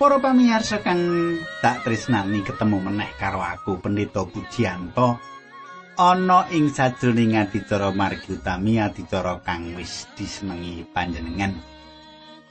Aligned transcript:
Para 0.00 0.16
pamirsa 0.16 0.80
kang 0.80 1.36
tak 1.60 1.84
tresnani 1.84 2.40
ketemu 2.40 2.88
meneh 2.88 3.12
karo 3.20 3.44
aku 3.44 3.84
Pendeta 3.84 4.24
Pujianto 4.24 5.20
ana 6.00 6.48
ing 6.56 6.72
sajroning 6.72 7.36
adicara 7.36 7.92
margi 7.92 8.32
utami 8.32 8.80
adicara 8.80 9.44
kang 9.44 9.76
wis 9.76 10.08
disenengi 10.16 10.88
panjenengan. 10.88 11.52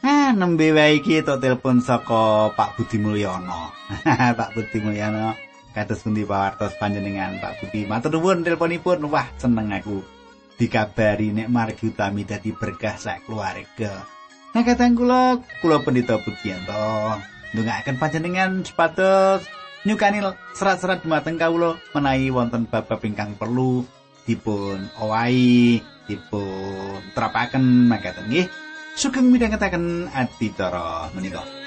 Ah, 0.06 0.30
nembe 0.30 0.70
wae 0.78 1.02
iki 1.02 1.26
to 1.26 1.42
telepon 1.42 1.82
saka 1.82 2.54
Pak 2.54 2.78
Budi 2.78 3.02
Mulyono. 3.02 3.74
Pak 4.38 4.54
Budi 4.54 4.78
Mulyono 4.86 5.34
kados 5.74 6.06
pundi 6.06 6.30
pawartos 6.30 6.78
panjenengan 6.78 7.42
Pak 7.42 7.66
Budi. 7.66 7.90
Matur 7.90 8.14
nuwun 8.14 8.46
teleponipun. 8.46 9.10
Wah, 9.10 9.26
seneng 9.42 9.74
aku 9.74 10.06
dikabari 10.54 11.34
nek 11.34 11.50
margi 11.50 11.90
utami 11.90 12.30
dadi 12.30 12.54
berkah 12.54 12.94
sak 12.94 13.26
keluarga. 13.26 14.06
Nah, 14.54 14.62
katang 14.62 14.94
kula, 14.94 15.42
kula 15.66 15.82
Pendeta 15.82 16.22
Pujianto. 16.22 17.39
Ndongaaken 17.54 17.98
panjenengan 17.98 18.62
supados 18.62 19.46
nyukani 19.88 20.22
serat-serat 20.54 21.02
dumateng 21.02 21.40
kawula 21.40 21.80
menawi 21.96 22.30
wonten 22.30 22.68
bab-bab 22.68 23.00
ingkang 23.08 23.34
perlu 23.40 23.88
dipun 24.28 24.86
owahi 25.02 25.82
dipun 26.06 27.02
terapaken. 27.18 27.90
Makaten 27.90 28.30
nggih. 28.30 28.46
Sugeng 29.00 29.32
midhangetaken 29.32 30.12
adicara 30.12 31.08
menika 31.16 31.59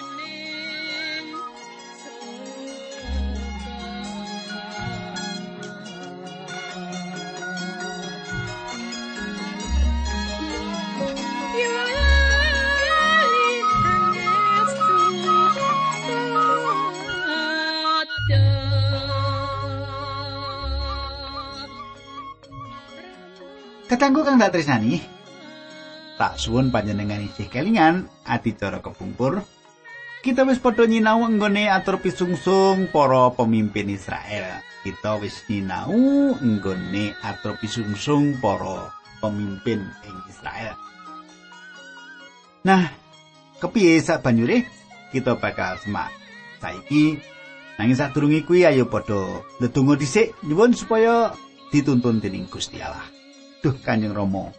Katanggu 24.02 24.26
kang 24.26 24.34
dak 24.34 24.50
tresnani. 24.50 24.98
Tak 26.18 26.34
suwun 26.34 26.74
panjenengan 26.74 27.22
isih 27.22 27.46
kelingan 27.46 28.10
adicara 28.26 28.82
kepungkur. 28.82 29.46
Kita 30.26 30.42
wis 30.42 30.58
padha 30.58 30.90
nyinau 30.90 31.22
nggone 31.22 31.70
atur 31.70 32.02
pisungsung 32.02 32.90
para 32.90 33.30
pemimpin 33.30 33.86
Israel. 33.94 34.58
Kita 34.82 35.22
wis 35.22 35.46
nyinau 35.46 35.94
nggone 36.34 37.14
atur 37.22 37.54
pisungsung 37.62 38.42
para 38.42 38.90
pemimpin 39.22 39.86
ing 39.86 40.18
Israel. 40.26 40.74
Nah, 42.66 42.90
kepiye 43.62 44.02
sak 44.02 44.26
banyure 44.26 44.66
kita 45.14 45.38
bakal 45.38 45.78
semak. 45.78 46.10
Saiki 46.58 47.22
nanging 47.78 48.02
sadurunge 48.02 48.42
kuwi 48.42 48.66
ayo 48.66 48.90
padha 48.90 49.46
ndedonga 49.62 49.94
dhisik 49.94 50.34
nyuwun 50.42 50.74
supaya 50.74 51.38
dituntun 51.70 52.18
dening 52.18 52.50
Gusti 52.50 52.82
Allah. 52.82 53.21
Duh 53.62 53.78
Kanjeng 53.78 54.10
Rama. 54.10 54.50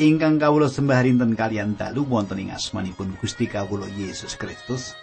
Ingkang 0.00 0.40
kawula 0.40 0.72
sembah 0.72 1.04
rinten 1.04 1.36
kalian 1.36 1.76
dalu 1.76 2.00
wonten 2.08 2.40
ing 2.40 2.48
asmanipun 2.48 3.12
Gusti 3.20 3.44
kawula 3.44 3.84
Yesus 3.92 4.40
Kristus. 4.40 4.96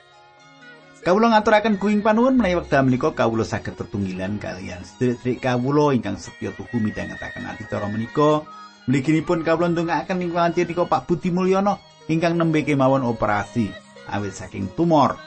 Kawula 1.06 1.30
ngaturaken 1.30 1.78
kuing 1.78 2.02
panuwun 2.02 2.34
menawi 2.34 2.58
wekdal 2.58 2.90
menika 2.90 3.14
kawula 3.14 3.46
saged 3.46 3.78
tetunggilan 3.78 4.42
kalian 4.42 4.82
sedherek 4.82 5.46
kawula 5.46 5.94
ingkang 5.94 6.18
setya 6.18 6.58
tuhu 6.58 6.82
midhangetaken 6.82 7.46
adicara 7.54 7.86
menika. 7.86 8.42
Mliginipun 8.90 9.46
kawula 9.46 9.70
ndongaaken 9.70 10.18
ing 10.26 10.34
wanci 10.34 10.66
nika 10.66 10.90
Pak 10.90 11.06
Budi 11.06 11.30
Mulyono 11.30 11.78
ingkang 12.10 12.34
nembe 12.34 12.66
kemawon 12.66 13.06
operasi 13.06 13.70
awit 14.10 14.34
saking 14.34 14.74
tumor. 14.74 15.22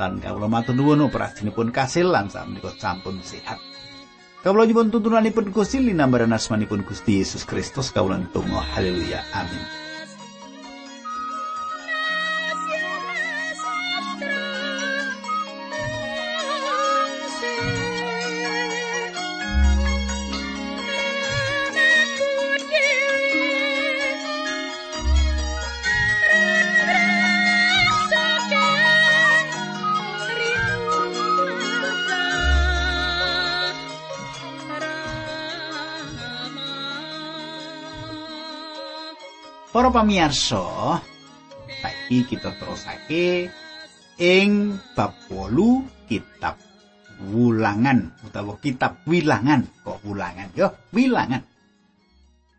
Lan 0.00 0.16
kawula 0.24 0.48
matur 0.48 0.72
nuwun 0.72 1.04
operasinipun 1.12 1.76
kasil 1.76 2.08
lan 2.08 2.32
sampun 2.32 3.20
sehat. 3.20 3.60
Kawula 4.48 4.64
nyuwun 4.64 4.88
tuntunanipun 4.88 5.52
Gusti 5.52 5.76
linambaran 5.76 6.32
asmanipun 6.32 6.80
Gusti 6.80 7.20
Yesus 7.20 7.44
Kristus 7.44 7.92
kawula 7.92 8.16
tunggu 8.32 8.56
haleluya. 8.56 9.20
Amin 9.36 9.87
Para 39.88 40.04
pamirsa, 40.04 41.00
saiki 41.80 42.28
kita 42.28 42.52
terusake 42.60 43.48
ing 44.20 44.76
bab 44.92 45.16
8 45.32 45.48
kitab 46.04 46.60
Wulangan 47.32 48.20
utawa 48.20 48.60
kitab 48.60 49.00
Wilangan, 49.08 49.64
kok 49.80 50.04
Wulangan 50.04 50.52
yo, 50.52 50.76
Wilangan. 50.92 51.40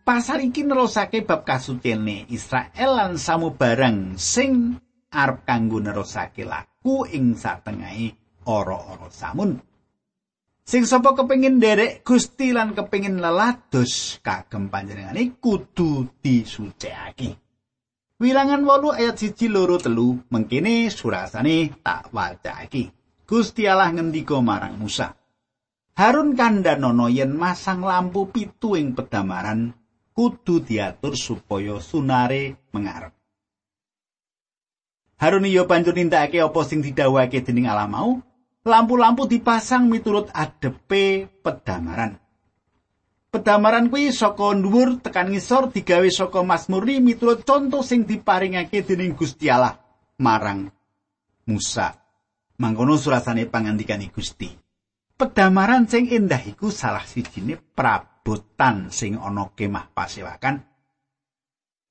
Pasar 0.01 0.41
iki 0.41 0.65
nerusake 0.65 1.21
bab 1.21 1.45
kasucene 1.45 2.25
Israel 2.33 2.97
lan 2.97 3.21
samubarang 3.21 4.17
sing 4.17 4.81
arep 5.13 5.45
kanggo 5.45 5.77
nerusake 5.85 6.49
laku 6.49 7.05
ing 7.13 7.37
satengahe 7.37 8.09
ora-ora 8.49 9.05
samun. 9.13 9.68
Sing 10.69 10.85
sapa 10.85 11.17
kepengin 11.17 11.57
nderek 11.57 12.05
Gusti 12.05 12.53
lan 12.53 12.77
kepengin 12.77 13.17
lelados 13.17 14.21
kagem 14.21 14.69
panjenengane 14.69 15.33
kudu 15.41 16.21
disucikake. 16.21 17.41
Wilangan 18.21 18.61
8 18.61 19.01
ayat 19.01 19.17
1 19.17 19.49
loro 19.49 19.81
telu 19.81 20.21
mengkene 20.29 20.93
surasane 20.93 21.73
tak 21.81 22.13
wacake. 22.13 22.93
Gusti 23.25 23.65
Allah 23.65 23.89
ngendika 23.97 24.37
marang 24.45 24.77
Musa. 24.77 25.09
Harun 25.97 26.37
kandhanono 26.37 27.09
yen 27.09 27.33
masang 27.33 27.81
lampu 27.81 28.29
pitu 28.29 28.77
ing 28.77 28.93
pedamaran 28.93 29.73
kudu 30.13 30.61
diatur 30.61 31.17
supaya 31.17 31.81
sunare 31.81 32.69
mengarep. 32.77 33.17
Harun 35.17 35.49
iyo 35.49 35.65
banjur 35.65 35.97
nindakake 35.97 36.37
apa 36.37 36.61
sing 36.61 36.85
didhawuhake 36.85 37.41
dening 37.41 37.65
Allah 37.65 37.89
mau 37.89 38.21
lampu-lampu 38.65 39.27
dipasang 39.29 39.87
miturut 39.87 40.27
adepe 40.35 41.29
pedamaran. 41.39 42.19
Pedamaran 43.29 43.93
kuwi 43.93 44.09
saka 44.09 44.57
dhuwur 44.57 45.05
tekan 45.05 45.29
ngisor 45.29 45.69
digawe 45.69 46.09
saka 46.09 46.41
mas 46.41 46.65
murni 46.65 46.97
miturut 46.97 47.45
contoh 47.45 47.85
sing 47.85 48.09
diparingake 48.09 48.81
dening 48.81 49.13
Gusti 49.13 49.53
Allah 49.53 49.77
marang 50.17 50.65
Musa. 51.45 51.93
Mangkono 52.59 52.97
surasane 52.97 53.45
pangandikane 53.45 54.09
Gusti. 54.09 54.49
Pedamaran 55.13 55.85
sing 55.85 56.09
endah 56.09 56.41
iku 56.41 56.73
salah 56.73 57.05
sijine 57.05 57.55
prabotan 57.55 58.89
sing 58.89 59.15
ana 59.15 59.53
kemah 59.53 59.93
pasewakan. 59.93 60.65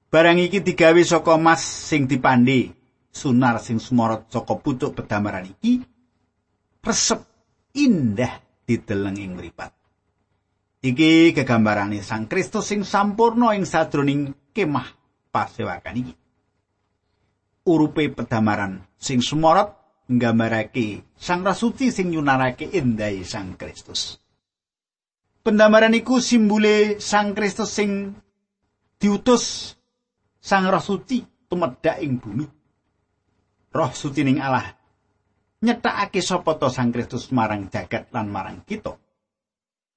Barang 0.09 0.41
iki 0.43 0.64
digawe 0.64 1.03
saka 1.06 1.38
mas 1.38 1.62
sing 1.62 2.11
dipandhe 2.11 2.75
sunar 3.14 3.62
sing 3.62 3.79
sumorot 3.79 4.26
saka 4.26 4.59
pucuk 4.59 4.97
pedamaran 4.97 5.47
iki 5.47 5.98
resep 6.88 7.20
indah 7.76 8.40
dideleng 8.64 9.20
ing 9.20 9.37
mripat. 9.37 9.76
Iki 10.81 11.37
kegambarane 11.37 12.00
Sang 12.00 12.25
Kristus 12.31 12.73
sing 12.73 12.81
sampurno 12.87 13.52
ing 13.52 13.69
sadroning 13.69 14.32
kemah 14.56 14.88
pasewakan 15.29 16.00
iki. 16.00 16.14
Urupe 17.69 18.08
pedamaran 18.14 18.81
sing 18.96 19.20
sumorot 19.20 19.75
nggambarake 20.08 21.05
Sang 21.19 21.44
Rasuci 21.44 21.93
sing 21.93 22.08
nyunarake 22.14 22.73
endahe 22.73 23.26
Sang 23.26 23.58
Kristus. 23.61 24.17
Pendamaran 25.44 25.93
iku 25.93 26.23
simbole 26.23 27.02
Sang 27.02 27.35
Kristus 27.37 27.75
sing 27.75 28.14
diutus 28.96 29.75
Sang 30.38 30.64
Roh 30.70 30.81
Suci 30.81 31.20
tumedhak 31.50 32.00
ing 32.00 32.23
bumi. 32.23 32.46
Roh 33.75 33.93
Suci 33.93 34.23
ning 34.25 34.38
Allah 34.38 34.78
nyetakake 35.65 36.23
sapa 36.23 36.55
to 36.55 36.71
Sang 36.71 36.95
Kristus 36.95 37.35
marang 37.35 37.67
jagat 37.67 38.11
lan 38.15 38.31
marang 38.31 38.63
kita. 38.63 38.95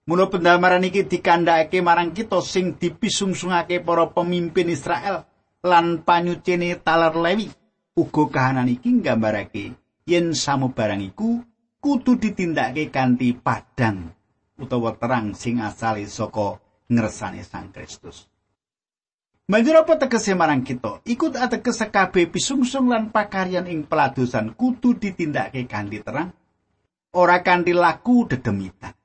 Mula 0.09 0.27
pendamaran 0.33 0.81
iki 0.81 1.05
dikandhakake 1.05 1.85
marang 1.85 2.09
kita 2.09 2.41
sing 2.41 2.73
dipisungsungake 2.73 3.85
para 3.85 4.09
pemimpin 4.09 4.73
Israel 4.73 5.29
lan 5.61 6.01
panyucine 6.01 6.73
talar 6.81 7.13
Lewi. 7.13 7.53
Uga 7.93 8.23
kahanan 8.31 8.71
iki 8.71 8.89
nggambarake 8.89 9.77
yen 10.09 10.33
samubarang 10.33 11.03
iku 11.05 11.43
kudu 11.77 12.17
ditindakake 12.17 12.89
kanthi 12.89 13.35
padang 13.37 14.15
utawa 14.57 14.97
terang 14.97 15.37
sing 15.37 15.61
asale 15.61 16.07
saka 16.09 16.57
ngersane 16.89 17.45
Sang 17.45 17.69
Kristus. 17.69 18.30
Banjur 19.51 19.83
apa 19.83 19.99
tegese 19.99 20.31
marang 20.31 20.63
kita? 20.63 21.03
Ikut 21.03 21.35
ateges 21.35 21.83
kabeh 21.83 22.31
pisungsung 22.31 22.87
lan 22.87 23.11
pakaryan 23.11 23.67
ing 23.67 23.83
peladosan 23.83 24.55
kudu 24.55 24.95
ditindakake 24.95 25.67
kanthi 25.67 25.99
terang, 25.99 26.31
ora 27.19 27.43
kanthi 27.43 27.75
laku 27.75 28.31
dedemitan. 28.31 28.95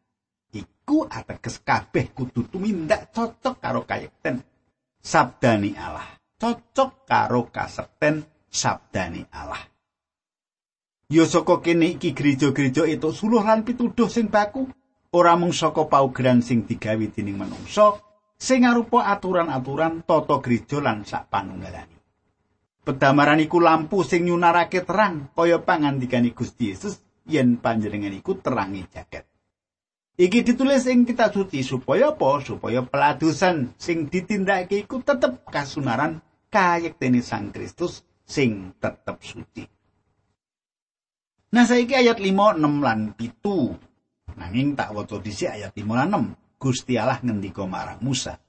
Iku 0.55 1.03
ateges 1.11 1.59
kabeh 1.67 2.15
kudu 2.15 2.47
tumindak 2.47 3.11
cocok 3.11 3.59
karo 3.59 3.83
kayekten 3.91 4.39
sabdani 5.03 5.75
Allah. 5.75 6.15
Cocok 6.39 7.03
karo 7.11 7.51
kasekten 7.51 8.23
sabdani 8.47 9.27
Allah. 9.35 9.67
Yo 11.11 11.27
saka 11.27 11.59
kene 11.59 11.99
iki 11.99 12.15
gereja-gereja 12.15 12.87
itu 12.87 13.11
suluh 13.11 13.43
lan 13.43 13.67
pituduh 13.67 14.07
sing 14.07 14.31
baku, 14.31 14.71
ora 15.11 15.35
mung 15.35 15.51
saka 15.51 15.91
paugeran 15.91 16.39
sing 16.39 16.63
digawe 16.63 17.03
dening 17.11 17.35
manungsa, 17.35 17.99
sing 18.37 18.69
arupa 18.69 19.09
aturan-aturan 19.09 20.05
tata 20.05 20.37
gereja 20.45 20.79
lan 20.85 21.03
sak 21.09 21.33
panunggalane. 21.33 21.97
Pedamaran 22.87 23.43
iku 23.43 23.59
lampu 23.59 24.07
sing 24.07 24.29
nyunarake 24.29 24.87
terang 24.87 25.35
kaya 25.35 25.59
pangandikane 25.59 26.31
Gusti 26.31 26.71
Yesus 26.71 27.03
yen 27.27 27.59
panjenengan 27.59 28.15
iku 28.15 28.39
terangi 28.39 28.87
jagat. 28.87 29.27
Iki 30.17 30.49
ditulis 30.49 30.87
ing 30.89 31.05
kitab 31.05 31.35
suci 31.35 31.61
supaya 31.61 32.15
apa? 32.15 32.41
Supaya 32.41 32.81
peladusan 32.87 33.75
sing 33.77 34.09
ditindakake 34.09 34.87
iku 34.87 35.03
tetep 35.03 35.45
kasunaran 35.45 36.25
kayektene 36.49 37.21
Sang 37.21 37.53
Kristus 37.53 38.07
sing 38.25 38.73
tetep 38.81 39.21
suci. 39.21 39.67
Nah 41.53 41.65
saiki 41.69 41.93
ayat 41.93 42.23
5, 42.23 42.33
6 42.33 42.87
lan 42.87 43.01
7. 43.19 44.37
Nanging 44.37 44.77
tak 44.77 44.93
waca 44.95 45.17
dhisik 45.21 45.53
ayat 45.53 45.73
5 45.75 45.85
lan 45.85 46.09
6. 46.37 46.46
Gusti 46.57 46.97
Allah 46.97 47.21
ngendika 47.21 47.69
marang 47.69 48.01
Musa. 48.01 48.41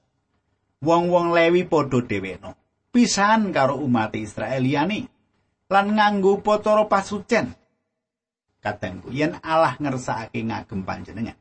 Wong-wong 0.80 1.36
Lewi 1.36 1.68
padha 1.68 2.00
dhewekno. 2.00 2.56
Pisahan 2.88 3.52
karo 3.52 3.76
umat 3.84 4.16
Israel 4.16 4.64
liyane 4.64 5.04
lan 5.68 5.92
nganggo 5.92 6.40
potoro 6.40 6.88
pasucen. 6.88 7.52
Katengku 8.58 9.12
yen 9.12 9.36
Allah 9.44 9.76
ngersakake 9.76 10.40
ngagem 10.40 10.82
panjenengan. 10.82 11.36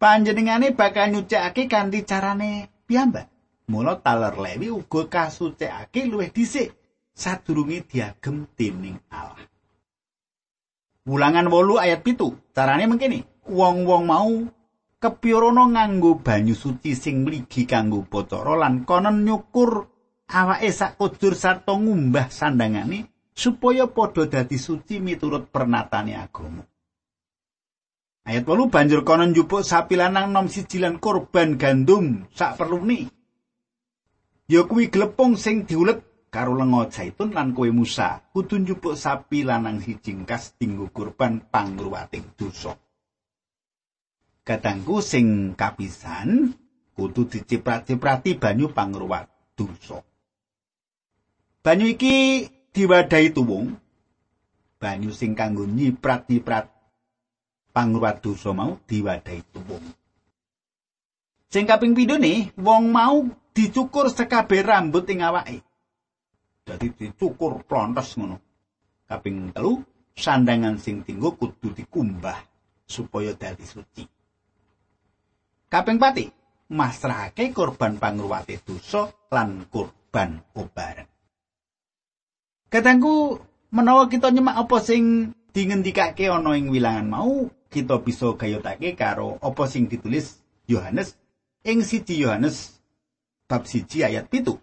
Panjenengane 0.00 0.72
bakal 0.72 1.12
nyucikake 1.12 1.68
kanthi 1.68 2.02
carane 2.08 2.68
piyambak. 2.88 3.28
Mula 3.68 4.00
taler 4.00 4.36
Lewi 4.36 4.72
uga 4.72 5.08
kasucikake 5.08 6.08
luwih 6.08 6.32
dhisik 6.32 6.72
sadurunge 7.14 7.84
diagem 7.86 8.48
dening 8.56 8.98
Allah. 9.12 9.44
Wulangan 11.04 11.52
8 11.52 11.84
ayat 11.84 12.00
pitu, 12.00 12.32
carane 12.56 12.88
mengkene. 12.88 13.28
Wong-wong 13.44 14.08
mau 14.08 14.32
kepyorono 15.04 15.68
nganggo 15.68 16.16
banyu 16.24 16.56
suci 16.56 16.96
sing 16.96 17.28
mligi 17.28 17.68
kanggo 17.68 18.08
pacara 18.08 18.56
lan 18.56 18.88
konon 18.88 19.20
nyukur 19.20 19.84
awake 20.32 20.72
sak 20.72 20.96
kujur 20.96 21.36
sarta 21.36 21.76
ngumbah 21.76 22.32
sandangane 22.32 23.12
supaya 23.36 23.84
padha 23.84 24.24
dadi 24.24 24.56
suci 24.56 25.04
miturut 25.04 25.52
pernatane 25.52 26.16
agama. 26.16 26.64
Ayat 28.24 28.48
8 28.48 28.72
banjur 28.72 29.04
konon 29.04 29.36
njupuk 29.36 29.60
sapi 29.60 30.00
lanang 30.00 30.32
nom 30.32 30.48
siji 30.48 30.80
lan 30.80 30.96
korban 30.96 31.60
gandum 31.60 32.24
sak 32.32 32.56
perlune. 32.56 33.12
Ya 34.48 34.64
kuwi 34.64 34.88
glepung 34.88 35.36
sing 35.36 35.68
diulet 35.68 36.00
karo 36.32 36.56
lenga 36.56 36.88
zaitun 36.88 37.36
lan 37.36 37.52
kowe 37.52 37.68
Musa 37.68 38.24
kudu 38.32 38.56
njupuk 38.56 38.96
sapi 38.96 39.44
lanang 39.44 39.84
siji 39.84 40.16
kas 40.24 40.56
dinggo 40.56 40.88
kurban 40.88 41.44
pangruwating 41.52 42.32
dosa. 42.40 42.72
Katangku 44.44 45.00
sing 45.00 45.56
kapisan 45.56 46.52
kudu 46.94 47.26
diciprat-ciprati 47.26 48.36
banyu 48.36 48.70
pangruwat 48.70 49.26
dosa. 49.56 50.04
Banyu 51.64 51.96
iki 51.96 52.46
diwadahi 52.76 53.32
tuwung. 53.32 53.80
Banyu 54.76 55.10
sing 55.16 55.32
kanggo 55.32 55.64
nyiprat-nyiprat 55.64 56.68
pangruwat 57.72 58.20
dosa 58.20 58.52
mau 58.52 58.76
diwadahi 58.84 59.42
tuwung. 59.48 59.84
Sing 61.48 61.64
kaping 61.64 61.96
pindhone 61.96 62.52
wong 62.60 62.92
mau 62.92 63.24
dicukur 63.56 64.12
sekabeh 64.12 64.60
rambut 64.60 65.08
ing 65.08 65.24
awake. 65.24 65.64
Dadi 66.68 66.92
dicukur 66.92 67.64
plontos 67.64 68.12
ngono. 68.20 68.36
Kaping 69.08 69.56
telu 69.56 69.80
sandangan 70.12 70.76
sing 70.76 71.00
tinggo 71.00 71.32
kudu 71.32 71.72
dikumbah 71.72 72.36
supaya 72.84 73.32
dadi 73.32 73.64
suci. 73.64 74.04
Kaping 75.74 75.98
pati, 75.98 76.30
masrahake 76.70 77.50
korban 77.50 77.98
pangruwate 77.98 78.62
dosa 78.62 79.10
lan 79.34 79.66
korban 79.66 80.38
obaran. 80.54 81.10
Katangku 82.70 83.42
menawa 83.74 84.06
kita 84.06 84.30
nyemak 84.30 84.54
apa 84.54 84.78
sing 84.78 85.34
dingendikake 85.50 86.30
ana 86.30 86.54
ing 86.54 86.70
wilangan 86.70 87.10
mau, 87.10 87.50
kita 87.74 87.98
bisa 88.06 88.38
gayutake 88.38 88.94
karo 88.94 89.34
apa 89.42 89.66
sing 89.66 89.90
ditulis 89.90 90.38
Yohanes 90.70 91.18
ing 91.66 91.82
siji 91.82 92.22
Yohanes 92.22 92.78
bab 93.50 93.66
siji 93.66 94.06
ayat 94.06 94.30
pitu. 94.30 94.54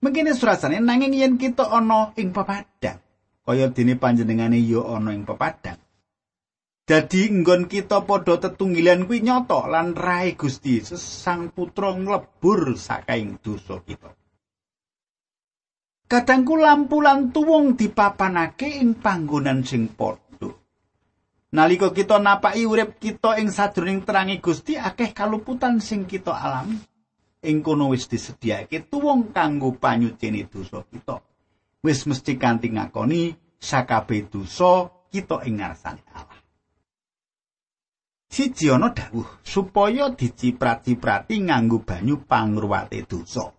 Mengkene 0.00 0.32
surasane 0.32 0.80
nanging 0.80 1.12
yen 1.12 1.36
kita 1.36 1.68
ana 1.68 2.16
ing 2.16 2.32
pepadang, 2.32 3.04
kaya 3.44 3.68
dene 3.68 4.00
panjenengane 4.00 4.64
ya 4.64 4.80
ana 4.80 5.12
ing 5.12 5.28
pepadang. 5.28 5.76
Dadi 6.86 7.26
nggon 7.26 7.66
kita 7.66 8.06
padha 8.06 8.38
tetunggilan 8.38 9.10
kuwi 9.10 9.18
nyata 9.26 9.66
lan 9.66 9.98
rae 9.98 10.38
Gusti 10.38 10.78
Yesus 10.78 11.02
Sang 11.02 11.50
Putra 11.50 11.90
nglebur 11.90 12.78
sakaing 12.78 13.42
dosa 13.42 13.82
kita. 13.82 14.14
Kadangku 16.06 16.54
lampu 16.54 17.02
lan 17.02 17.34
tuwung 17.34 17.74
dipapanake 17.74 18.78
ing 18.78 19.02
panggonan 19.02 19.66
sing 19.66 19.90
padha. 19.98 20.54
Nalika 21.58 21.90
kita 21.90 22.22
napaki 22.22 22.62
urip 22.62 23.02
kita 23.02 23.34
ing 23.42 23.50
sadurunge 23.50 24.06
terangi 24.06 24.38
Gusti 24.38 24.78
akeh 24.78 25.10
kaluputan 25.10 25.82
sing 25.82 26.06
kita 26.06 26.38
alami. 26.38 26.78
Ing 27.42 27.66
kono 27.66 27.90
wis 27.90 28.06
disediakake 28.06 28.86
tuwung 28.86 29.34
kanggo 29.34 29.74
panyucine 29.74 30.46
dosa 30.46 30.86
kita. 30.86 31.18
Wis 31.82 32.06
mesti 32.06 32.38
kanthi 32.38 32.70
ngakoni 32.70 33.34
sakabeh 33.58 34.30
dosa 34.30 34.86
kita 35.10 35.42
ing 35.42 35.58
ngarsane 35.58 36.06
Allah. 36.14 36.35
Siji 38.26 38.68
ana 38.70 38.92
dawuh 38.92 39.40
supaya 39.42 40.12
diciprat-ciprati 40.12 41.40
nganggo 41.46 41.82
banyu 41.82 42.22
pangruwate 42.26 43.06
dosa. 43.06 43.50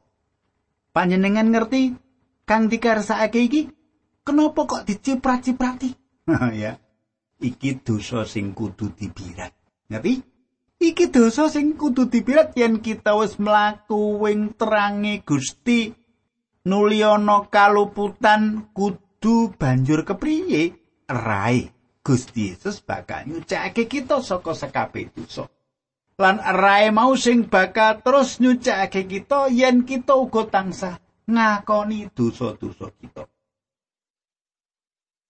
Panjenengan 0.92 1.50
ngerti 1.50 1.94
kang 2.48 2.72
dikarsakake 2.72 3.40
iki? 3.44 3.62
Kenapa 4.24 4.68
kok 4.68 4.84
diciprat-ciprati? 4.84 5.90
ya. 6.62 6.76
Iki 7.38 7.86
dosa 7.86 8.26
sing 8.26 8.58
kudu 8.58 8.92
dibirat. 8.98 9.54
Ngerti? 9.88 10.14
Iki 10.78 11.10
dosa 11.10 11.50
sing 11.50 11.78
kudu 11.78 12.10
dibirat 12.10 12.54
yen 12.58 12.82
kita 12.82 13.18
wis 13.18 13.38
mlaku 13.38 14.22
wing 14.22 14.58
terange 14.58 15.22
Gusti 15.26 15.94
nuli 16.68 17.00
ana 17.02 17.48
kaluputan 17.48 18.74
kudu 18.76 19.56
banjur 19.56 20.04
kepriye? 20.04 20.76
Rai. 21.08 21.77
Gusti 22.08 22.56
Yesus 22.56 22.80
bakal 22.80 23.28
nyucake 23.28 23.92
kita 23.92 24.24
saka 24.24 24.56
sekabeh 24.56 25.12
dosa. 25.12 25.52
Lan 26.16 26.40
rae 26.40 26.88
mau 26.96 27.12
sing 27.20 27.52
bakal 27.52 28.00
terus 28.00 28.40
nyucake 28.40 29.04
kita 29.12 29.52
yen 29.52 29.84
kita 29.84 30.16
uga 30.16 30.48
tansah 30.48 31.04
ngakoni 31.28 32.08
dosa-dosa 32.16 32.96
kita. 32.96 33.28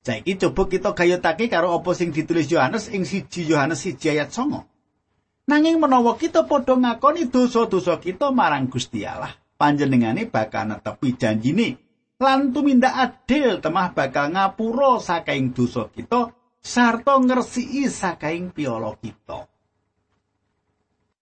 Saiki 0.05 0.37
coba 0.37 0.69
kita 0.69 0.93
gayutake 0.93 1.49
karo 1.49 1.73
apa 1.73 1.97
sing 1.97 2.13
ditulis 2.13 2.45
Yohanes 2.45 2.93
ing 2.93 3.09
siji 3.09 3.49
Yohanes 3.49 3.81
siji 3.81 4.13
ayat 4.13 4.29
9. 4.29 5.49
Nanging 5.49 5.81
menawa 5.81 6.13
kita 6.13 6.45
padha 6.45 6.77
ngakoni 6.77 7.33
dosa-dosa 7.33 7.97
kita 7.97 8.29
marang 8.29 8.69
Gusti 8.69 9.01
Allah, 9.01 9.33
panjenengane 9.57 10.29
bakal 10.29 10.69
netepi 10.69 11.17
janjine 11.17 11.81
lan 12.21 12.53
tumindak 12.53 12.93
adil 12.93 13.57
temah 13.61 13.93
bakal 13.93 14.29
ngapura 14.29 15.01
saking 15.01 15.53
dosa 15.53 15.89
kita 15.89 16.33
sarta 16.61 17.17
ngresiki 17.19 17.87
sakaing 17.89 18.51
piala 18.51 18.95
kita. 18.99 19.47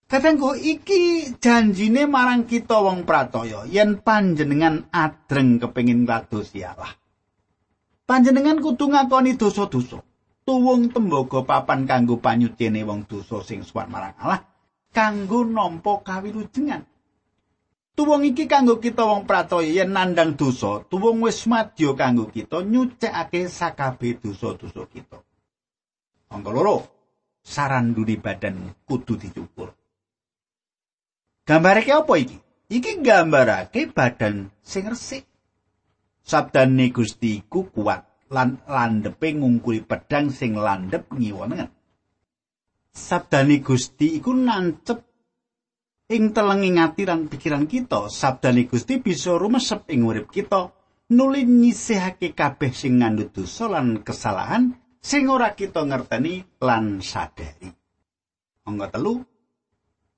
Katenggo 0.06 0.54
iki 0.54 1.34
janjine 1.42 2.06
marang 2.06 2.46
kita 2.46 2.78
wong 2.78 3.10
pratoya 3.10 3.66
yen 3.66 4.00
panjenengan 4.06 4.86
adreng 4.94 5.58
kepengin 5.58 6.06
ngladosi 6.06 6.62
Allah. 6.62 6.94
Panjenengan 8.06 8.62
kudu 8.62 8.94
ngakoni 8.94 9.34
dosa-dosa. 9.34 9.98
Tuwung 10.46 10.94
tembaga 10.94 11.42
papan 11.42 11.90
kanggo 11.90 12.22
panyucine 12.22 12.86
wong 12.86 13.10
dosa 13.10 13.42
sing 13.42 13.66
suwan 13.66 13.90
marang 13.90 14.14
Allah 14.22 14.46
kanggo 14.96 15.44
nampa 15.44 16.00
kawilujengan. 16.00 16.88
Tuwung 17.96 18.28
iki 18.28 18.44
kanggo 18.52 18.84
kita 18.84 19.08
wong 19.08 19.24
pratoya 19.24 19.72
yen 19.72 19.96
nandang 19.96 20.36
dosa, 20.36 20.84
tuwung 20.92 21.24
wis 21.24 21.48
madya 21.48 21.96
kanggo 21.96 22.28
kita 22.28 22.60
nyucikake 22.60 23.48
sakabeh 23.48 24.20
dosa-dosa 24.20 24.84
kita. 24.92 25.24
Angka 26.36 26.52
loro, 26.52 26.78
saran 27.40 27.96
duni 27.96 28.20
badan 28.20 28.84
kudu 28.84 29.16
dicukur. 29.16 29.72
Gambare 31.48 31.88
apa 31.88 32.14
iki? 32.20 32.36
iki 32.70 33.02
nggambarake 33.02 33.94
badan 33.94 34.50
sing 34.62 34.90
resik. 34.90 35.26
Sabdane 36.26 36.90
Gusti 36.90 37.46
iku 37.46 37.70
kuat 37.70 38.02
lan 38.34 38.58
landhepe 38.66 39.38
ngungkuli 39.38 39.86
pedang 39.86 40.34
sing 40.34 40.58
landhep 40.58 41.06
ngiwonengen. 41.14 41.70
Sabdane 42.90 43.62
Gusti 43.62 44.18
iku 44.18 44.34
nancep 44.34 45.06
ing 46.06 46.34
telenging 46.34 46.78
ati 46.78 47.04
lan 47.06 47.26
pikiran 47.26 47.66
kita. 47.66 48.10
Sabdane 48.10 48.70
Gusti 48.70 49.02
bisa 49.02 49.38
rumesep 49.38 49.90
ing 49.90 50.06
urip 50.06 50.30
kita. 50.30 50.72
nuli 51.06 51.46
nyisihake 51.46 52.34
kabeh 52.34 52.74
sing 52.74 52.98
ngandhut 52.98 53.30
dosa 53.30 53.70
lan 53.70 54.02
kesalahan 54.02 54.74
sing 54.98 55.30
ora 55.30 55.54
kita 55.54 55.86
ngerteni 55.86 56.42
lan 56.66 56.98
sadari. 56.98 57.70
Angga 58.66 58.90
telu 58.90 59.22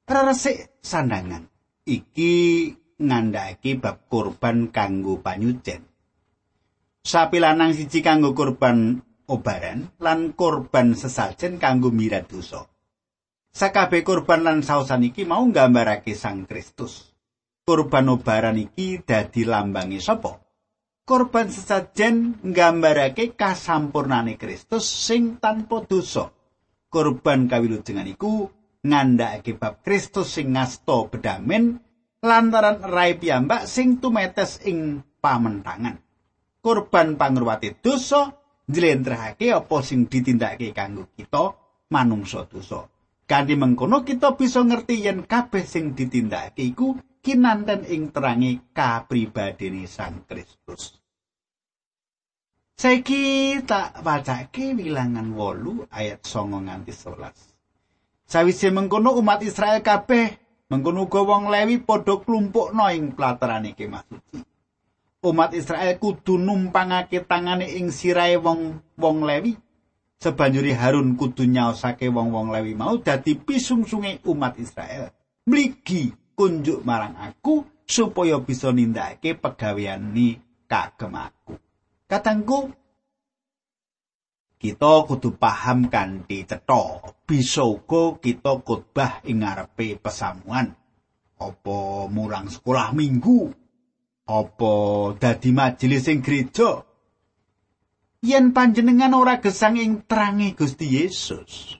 resik 0.07 0.79
sandangan 0.79 1.43
iki 1.83 2.71
ngandhake 3.03 3.75
bab 3.83 4.07
kurban 4.07 4.71
kanggo 4.71 5.19
panyucen. 5.19 5.83
Sapi 7.03 7.39
lanang 7.39 7.75
siji 7.75 7.99
kanggo 7.99 8.31
kurban 8.31 9.03
obaran 9.27 9.91
lan 9.99 10.31
kurban 10.39 10.95
sesajen 10.95 11.59
kanggo 11.59 11.91
mirat 11.91 12.31
dosa. 12.31 12.63
Sakabeh 13.57 14.05
kurban 14.05 14.45
lan 14.45 14.61
sausan 14.61 15.09
iki 15.09 15.25
mau 15.25 15.41
nggambarake 15.41 16.13
Sang 16.13 16.45
Kristus. 16.45 17.09
Kurban 17.65 18.05
obaran 18.13 18.61
iki 18.61 19.01
dadi 19.01 19.41
lambange 19.49 19.97
sapa? 19.97 20.47
korban 21.07 21.47
sesajen 21.47 22.43
nggambarake 22.43 23.39
kasampurnane 23.39 24.35
Kristus 24.35 24.83
sing 24.83 25.39
tanpa 25.39 25.87
dosa. 25.87 26.27
Korban 26.91 27.47
kawilujengan 27.47 28.11
iku 28.11 28.51
ngandhakake 28.83 29.55
bab 29.55 29.79
Kristus 29.87 30.35
sing 30.35 30.51
ngasta 30.51 31.07
bedamen 31.07 31.79
lantaran 32.19 32.83
rai 32.83 33.15
piyambak 33.15 33.63
sing 33.71 34.03
tumetes 34.03 34.59
ing 34.67 34.99
pamentangan. 35.23 35.95
Korban 36.59 37.15
pangruwate 37.15 37.79
dosa 37.79 38.35
njlentrehake 38.67 39.55
apa 39.55 39.77
sing 39.79 40.11
ditindakake 40.11 40.75
kanggo 40.75 41.07
kita 41.15 41.55
manungsa 41.87 42.43
dosa. 42.51 42.83
Kanthi 43.27 43.59
mengkono 43.59 44.07
kita 44.07 44.39
bisa 44.39 44.63
ngerti 44.63 45.03
yen 45.03 45.27
kabeh 45.27 45.67
sing 45.67 45.91
ditindakake 45.91 46.63
iku 46.63 46.95
kinanten 47.19 47.83
ing 47.83 48.15
terangi 48.15 48.71
kapribadene 48.71 49.83
Sang 49.83 50.23
Kristus. 50.23 50.95
Saiki 52.79 53.59
tak 53.67 53.99
wacake 53.99 54.71
wilangan 54.79 55.35
wolu 55.35 55.83
ayat 55.91 56.23
songo 56.23 56.63
nganti 56.63 56.95
11. 56.95 58.31
Sawise 58.31 58.71
mengkono 58.71 59.11
umat 59.19 59.43
Israel 59.43 59.83
kabeh 59.83 60.39
mengkono 60.71 61.11
uga 61.11 61.19
wong 61.27 61.51
Lewi 61.51 61.83
padha 61.83 62.23
klumpukno 62.23 62.87
ing 62.95 63.11
platerane 63.11 63.75
kemah 63.75 64.07
suci. 64.07 64.39
Umat 65.27 65.51
Israel 65.51 65.99
kudu 65.99 66.39
numpangake 66.39 67.27
tangane 67.27 67.67
ing 67.75 67.91
sirahe 67.91 68.39
wong 68.39 68.79
wong 68.95 69.27
Lewi. 69.27 69.66
Sebanjuri 70.17 70.73
Harun 70.73 71.13
kudu 71.13 71.45
nyaosake 71.45 72.09
wong-wong 72.09 72.49
Lewi 72.49 72.73
mau 72.73 72.97
dadi 72.97 73.37
pisungsunge 73.37 74.25
umat 74.25 74.57
Israel. 74.57 75.13
Mligi 75.45 76.09
kunjuk 76.33 76.81
marang 76.81 77.13
aku 77.21 77.61
supaya 77.85 78.41
bisa 78.41 78.73
nindakake 78.73 79.37
pegawean 79.37 80.17
ni 80.17 80.41
kagem 80.65 81.13
aku. 81.13 81.53
Katangku 82.09 82.73
kita 84.57 85.05
kudu 85.05 85.37
paham 85.37 85.85
kanthi 85.85 86.41
cetha. 86.49 87.13
Bisa 87.29 87.61
uga 87.61 88.17
kita 88.17 88.57
khotbah 88.65 89.21
ing 89.21 89.45
pesamuan. 90.01 90.73
Apa 91.37 92.09
mulang 92.09 92.49
sekolah 92.49 92.89
minggu? 92.97 93.53
Apa 94.25 94.73
dadi 95.21 95.53
majelis 95.53 96.09
ing 96.09 96.25
gereja? 96.25 96.86
Yen 98.27 98.51
panjenengan 98.51 99.15
ora 99.15 99.39
gesang 99.39 99.79
ing 99.79 100.03
terangi 100.03 100.51
Gusti 100.51 100.99
Yesus. 100.99 101.79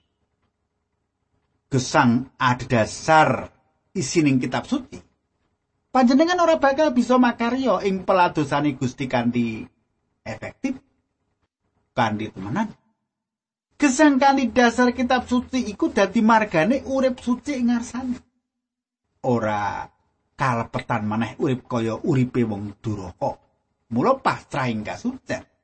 Gesang 1.67 2.31
adhedhasar 2.39 3.51
isining 3.91 4.39
kitab 4.39 4.63
suci. 4.63 4.95
Panjenengan 5.91 6.39
ora 6.39 6.55
bakal 6.55 6.95
bisa 6.95 7.19
makarya 7.19 7.83
ing 7.83 8.07
peladosane 8.07 8.79
Gusti 8.79 9.11
kanthi 9.11 9.67
efektif 10.23 10.79
kanthi 11.91 12.31
temenan. 12.31 12.71
Gesang 13.75 14.15
kanthi 14.15 14.47
dasar 14.55 14.95
kitab 14.95 15.27
suci 15.27 15.67
iku 15.67 15.91
dadi 15.91 16.23
margane 16.23 16.79
urip 16.87 17.19
suci 17.19 17.59
ing 17.59 17.75
ngarsane. 17.75 18.23
Ora 19.27 19.83
kalepetan 20.31 21.03
maneh 21.03 21.35
urip 21.43 21.67
kaya 21.67 21.99
uripe 22.07 22.47
wong 22.47 22.79
duraka. 22.79 23.35
Mula 23.91 24.15
pasrah 24.23 24.71
ing 24.71 24.87
kasucen. 24.87 25.56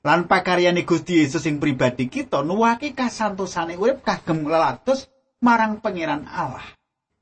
Lan 0.00 0.24
pakaryane 0.24 0.88
Gusti 0.88 1.20
Yesus 1.20 1.44
sing 1.44 1.60
pribadi 1.60 2.08
kita 2.08 2.40
nuwake 2.40 2.96
kasantosane 2.96 3.76
urip 3.76 4.00
kagem 4.00 4.48
lelados 4.48 5.12
marang 5.44 5.80
pangeran 5.84 6.24
Allah. 6.24 6.64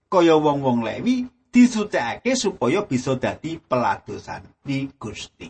kaya 0.08 0.40
wong-wong 0.40 0.80
Lewi 0.82 1.28
disucikake 1.52 2.32
supaya 2.32 2.80
bisa 2.84 3.14
dadi 3.20 3.60
peladosan 3.60 4.48
di 4.64 4.88
Gusti. 4.96 5.48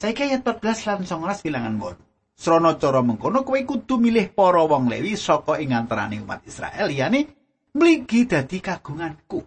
Saiki 0.00 0.20
ayat 0.24 0.42
14 0.44 0.88
lan 0.88 1.00
19 1.04 1.44
bilangan 1.46 1.74
mon. 1.76 1.96
Srana 2.34 2.74
cara 2.74 2.98
mengkono 2.98 3.46
kowe 3.46 3.60
kudu 3.62 3.94
milih 4.02 4.34
para 4.34 4.66
wong 4.66 4.90
Lewi 4.90 5.14
saka 5.14 5.62
ing 5.62 5.70
antaraning 5.70 6.26
umat 6.26 6.42
Israel 6.48 6.90
liyane 6.90 7.30
mligi 7.78 8.26
dadi 8.26 8.58
kagunganku. 8.58 9.38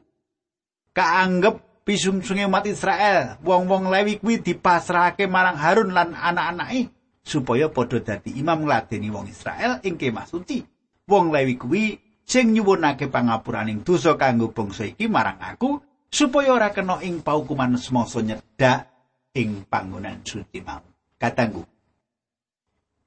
Kaanggep 0.96 1.67
pisungsunge 1.88 2.44
umat 2.44 2.68
Israel, 2.68 3.40
wong-wong 3.40 3.88
Lewi 3.88 4.20
kuwi 4.20 4.44
dipasrahake 4.44 5.24
marang 5.24 5.56
Harun 5.56 5.96
lan 5.96 6.12
anak-anake 6.12 6.92
supaya 7.24 7.72
padha 7.72 8.04
dadi 8.04 8.36
imam 8.36 8.68
ngladeni 8.68 9.08
wong 9.08 9.32
Israel 9.32 9.80
ing 9.88 9.96
kemah 9.96 10.28
suci. 10.28 10.68
Wong 11.08 11.32
Lewi 11.32 11.56
kuwi 11.56 11.96
sing 12.28 12.52
nyuwunake 12.52 13.08
pangapuraning 13.08 13.88
dosa 13.88 14.20
kanggo 14.20 14.52
bangsa 14.52 14.84
iki 14.84 15.08
marang 15.08 15.40
aku 15.40 15.80
supaya 16.12 16.52
ora 16.52 16.76
kena 16.76 17.00
ing 17.00 17.24
paukuman 17.24 17.80
semasa 17.80 18.20
nyedak 18.20 18.92
ing 19.32 19.64
panggonan 19.72 20.28
suci 20.28 20.60
mau. 20.60 20.84
Katanggu. 21.16 21.64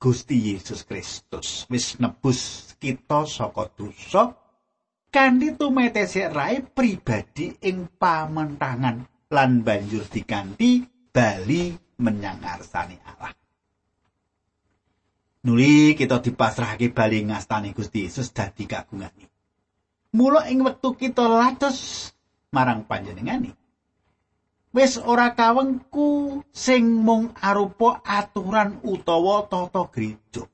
Gusti 0.00 0.56
Yesus 0.56 0.88
Kristus 0.88 1.68
wis 1.68 2.00
nebus 2.00 2.72
kita 2.80 3.28
saka 3.28 3.68
dosa 3.76 4.39
kanthi 5.10 5.58
tumetese 5.58 6.30
rai 6.30 6.62
pribadi 6.62 7.50
ing 7.66 7.90
pamentangan 7.98 9.28
lan 9.30 9.50
banjur 9.66 10.06
diganti 10.06 10.86
bali 11.10 11.74
menyang 11.98 12.38
ngarsane 12.40 12.96
Allah. 13.04 13.34
Nuli 15.40 15.98
kita 15.98 16.22
dipasrahake 16.22 16.94
bali 16.94 17.26
ngastane 17.26 17.74
Gusti 17.74 18.06
Yesus 18.06 18.30
dadi 18.30 18.64
kagungane. 18.70 19.26
Mula 20.14 20.46
ing 20.50 20.62
wektu 20.62 20.94
kita 20.94 21.26
lados 21.26 22.10
marang 22.54 22.86
panjenengane. 22.86 23.54
Wis 24.70 25.02
ora 25.02 25.34
kawengku 25.34 26.42
sing 26.54 26.86
mung 27.02 27.34
arupa 27.42 27.98
aturan 28.06 28.78
utawa 28.86 29.42
tata 29.50 29.90
gereja. 29.90 30.46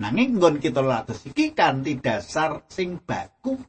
Nanging 0.00 0.40
nggon 0.40 0.56
kita 0.64 0.80
lados 0.80 1.28
iki 1.28 1.52
kanthi 1.52 2.00
dasar 2.00 2.64
sing 2.72 2.96
baku 3.04 3.60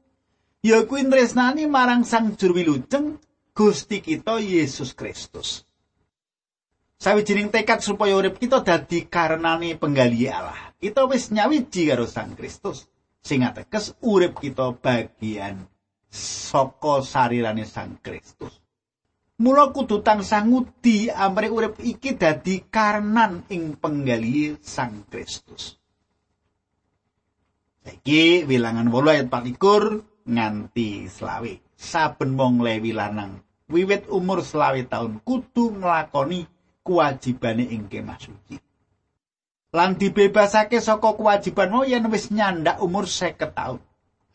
ya 0.64 0.88
kuwi 0.88 1.04
tresnani 1.12 1.68
marang 1.68 2.08
Sang 2.08 2.40
Juru 2.40 2.56
Wilujeng 2.56 3.20
Gusti 3.52 4.00
kita 4.00 4.40
Yesus 4.40 4.96
Kristus. 4.96 5.68
sawijining 7.02 7.50
tekad 7.50 7.82
supaya 7.82 8.14
urip 8.14 8.38
kita 8.38 8.62
dadi 8.62 9.10
karenane 9.10 9.74
penggali 9.74 10.30
Allah. 10.30 10.70
Kita 10.78 11.10
wis 11.10 11.34
nyawiji 11.34 11.90
karo 11.90 12.06
Sang 12.06 12.38
Kristus 12.38 12.86
sing 13.26 13.42
ateges 13.42 13.98
urip 14.06 14.38
kita 14.38 14.78
bagian 14.78 15.66
saka 16.14 17.02
sarirane 17.02 17.66
Sang 17.66 17.98
Kristus. 18.06 18.62
Mula 19.42 19.74
kudu 19.74 20.06
tansah 20.06 20.46
ngudi 20.46 21.10
amre 21.10 21.50
urip 21.50 21.82
iki 21.82 22.14
dadi 22.14 22.62
karenan 22.70 23.50
ing 23.50 23.74
penggali 23.82 24.62
Sang 24.62 25.10
Kristus. 25.10 25.81
Saiki 27.82 28.46
wilangan 28.46 28.94
8 28.94 29.10
ayat 29.10 29.28
24 29.34 30.06
nganti 30.30 31.10
selawe. 31.10 31.54
Saben 31.74 32.38
wong 32.38 32.62
lewi 32.62 32.94
lanang 32.94 33.42
wiwit 33.72 34.06
umur 34.14 34.46
selawe 34.46 34.78
tahun 34.86 35.18
kudu 35.26 35.82
nglakoni 35.82 36.46
kewajibane 36.86 37.66
ing 37.74 37.90
kemah 37.90 38.22
suci. 38.22 38.62
Lan 39.74 39.98
dibebasake 39.98 40.78
saka 40.78 41.18
kewajiban 41.18 41.74
mau 41.74 41.82
yen 41.82 42.06
wis 42.14 42.30
nyandak 42.30 42.78
umur 42.84 43.10
50 43.10 43.50
taun. 43.58 43.82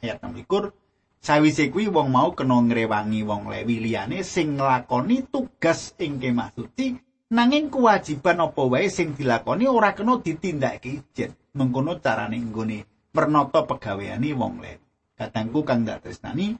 Ayat 0.03 0.19
16 0.25 0.75
Sawise 1.23 1.71
kuwi 1.71 1.87
wong 1.91 2.11
mau 2.11 2.35
kena 2.35 2.59
ngrewangi 2.67 3.23
wong 3.27 3.51
lewi 3.51 3.79
liyane 3.83 4.27
sing 4.27 4.59
nglakoni 4.59 5.27
tugas 5.31 5.95
ing 6.03 6.19
kemah 6.23 6.51
suci 6.55 6.99
nanging 7.31 7.71
kewajiban 7.71 8.43
apa 8.43 8.63
wae 8.63 8.87
sing 8.91 9.15
dilakoni 9.15 9.71
ora 9.71 9.95
kena 9.95 10.19
ditindakake 10.19 10.91
ijen. 10.99 11.31
Mengkono 11.57 11.99
carane 12.03 12.37
nggone 12.43 12.96
pernata 13.17 13.65
pegaweane 13.65 14.37
wong 14.37 14.61
lewi. 14.61 14.85
Kadangku 15.17 15.65
kang 15.65 15.89
dak 15.89 16.05
tresnani 16.05 16.53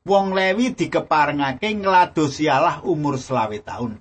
Wong 0.00 0.32
Lewi 0.32 0.72
dikeparengake 0.72 1.76
ngladosi 1.76 2.48
Allah 2.48 2.80
umur 2.88 3.20
selawe 3.20 3.58
taun. 3.60 4.00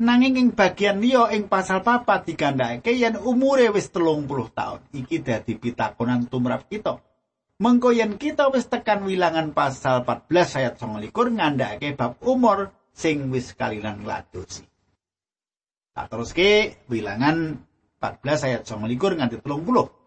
Nanging 0.00 0.36
ing 0.36 0.48
bagian 0.52 1.00
liya 1.00 1.32
ing 1.32 1.48
pasal 1.48 1.80
papat 1.80 2.28
digandhakake 2.28 2.92
yen 2.92 3.16
umure 3.16 3.72
wis 3.72 3.88
telung 3.88 4.28
puluh 4.28 4.52
taun. 4.52 4.84
Iki 4.92 5.24
dadi 5.24 5.56
pitakonan 5.56 6.28
tumrap 6.28 6.68
kita. 6.68 7.00
Mengko 7.60 7.92
yen 7.92 8.16
kita 8.20 8.52
wis 8.52 8.68
tekan 8.68 9.04
wilangan 9.04 9.52
pasal 9.52 10.04
14 10.04 10.60
ayat 10.60 10.74
29 10.80 11.12
ngandhakake 11.12 11.96
bab 11.96 12.16
umur 12.24 12.72
sing 12.92 13.28
wis 13.32 13.52
kalilan 13.56 14.00
ngladosi. 14.04 14.64
Tak 15.92 16.08
teruske 16.08 16.80
wilangan 16.88 17.60
14 18.00 18.48
ayat 18.48 18.62
29 18.64 19.20
nganti 19.20 19.36
30. 19.44 19.99